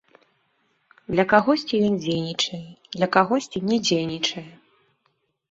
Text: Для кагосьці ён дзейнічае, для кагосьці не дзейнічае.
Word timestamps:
Для 1.15 1.25
кагосьці 1.33 1.75
ён 1.89 1.93
дзейнічае, 2.05 2.63
для 2.97 3.07
кагосьці 3.17 3.63
не 3.69 3.77
дзейнічае. 3.85 4.47